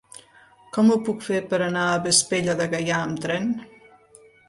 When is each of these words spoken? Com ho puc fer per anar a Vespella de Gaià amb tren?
Com 0.77 0.89
ho 0.93 0.97
puc 1.09 1.21
fer 1.27 1.43
per 1.53 1.61
anar 1.67 1.85
a 1.91 2.01
Vespella 2.09 2.59
de 2.65 2.71
Gaià 2.75 3.07
amb 3.07 3.25
tren? 3.27 3.51